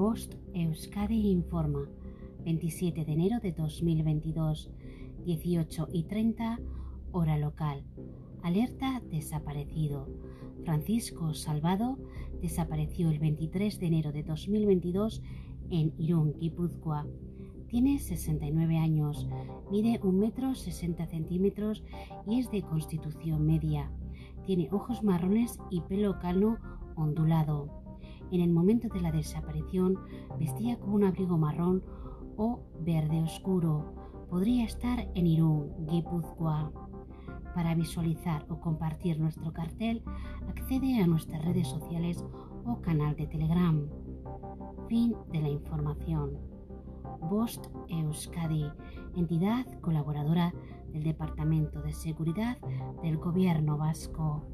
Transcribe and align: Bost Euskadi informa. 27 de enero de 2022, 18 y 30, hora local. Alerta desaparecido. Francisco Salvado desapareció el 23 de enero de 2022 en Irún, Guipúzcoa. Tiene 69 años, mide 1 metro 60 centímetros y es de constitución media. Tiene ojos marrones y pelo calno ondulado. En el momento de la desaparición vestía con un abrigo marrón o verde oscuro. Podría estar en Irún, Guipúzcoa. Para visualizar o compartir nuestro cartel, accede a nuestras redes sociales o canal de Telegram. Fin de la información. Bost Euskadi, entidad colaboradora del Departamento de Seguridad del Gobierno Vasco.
Bost 0.00 0.32
Euskadi 0.54 1.30
informa. 1.30 1.86
27 2.46 3.04
de 3.04 3.12
enero 3.12 3.38
de 3.38 3.52
2022, 3.52 4.70
18 5.26 5.88
y 5.92 6.04
30, 6.04 6.58
hora 7.12 7.36
local. 7.36 7.84
Alerta 8.42 9.02
desaparecido. 9.10 10.08
Francisco 10.64 11.34
Salvado 11.34 11.98
desapareció 12.40 13.10
el 13.10 13.18
23 13.18 13.78
de 13.78 13.86
enero 13.88 14.10
de 14.10 14.22
2022 14.22 15.20
en 15.68 15.92
Irún, 15.98 16.32
Guipúzcoa. 16.32 17.06
Tiene 17.68 17.98
69 17.98 18.78
años, 18.78 19.28
mide 19.70 20.00
1 20.02 20.12
metro 20.18 20.54
60 20.54 21.08
centímetros 21.08 21.84
y 22.26 22.40
es 22.40 22.50
de 22.50 22.62
constitución 22.62 23.44
media. 23.44 23.92
Tiene 24.46 24.70
ojos 24.72 25.02
marrones 25.02 25.58
y 25.70 25.82
pelo 25.82 26.18
calno 26.18 26.56
ondulado. 26.96 27.79
En 28.32 28.40
el 28.40 28.50
momento 28.50 28.88
de 28.88 29.00
la 29.00 29.10
desaparición 29.10 29.98
vestía 30.38 30.78
con 30.78 30.92
un 30.94 31.04
abrigo 31.04 31.36
marrón 31.36 31.82
o 32.36 32.60
verde 32.80 33.22
oscuro. 33.22 33.92
Podría 34.28 34.64
estar 34.64 35.08
en 35.14 35.26
Irún, 35.26 35.86
Guipúzcoa. 35.86 36.70
Para 37.54 37.74
visualizar 37.74 38.46
o 38.48 38.60
compartir 38.60 39.18
nuestro 39.18 39.52
cartel, 39.52 40.02
accede 40.48 41.02
a 41.02 41.06
nuestras 41.06 41.44
redes 41.44 41.66
sociales 41.66 42.24
o 42.64 42.80
canal 42.80 43.16
de 43.16 43.26
Telegram. 43.26 43.88
Fin 44.88 45.16
de 45.32 45.40
la 45.40 45.48
información. 45.48 46.38
Bost 47.20 47.66
Euskadi, 47.88 48.70
entidad 49.16 49.66
colaboradora 49.80 50.54
del 50.92 51.02
Departamento 51.02 51.82
de 51.82 51.92
Seguridad 51.92 52.58
del 53.02 53.18
Gobierno 53.18 53.76
Vasco. 53.76 54.46